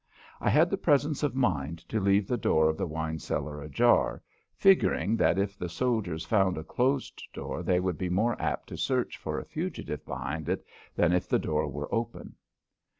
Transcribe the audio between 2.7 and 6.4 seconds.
of the wine cellar ajar, figuring that if the soldiers